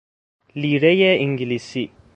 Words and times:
لیرۀ 0.55 1.11
انگلیسی 1.23 1.89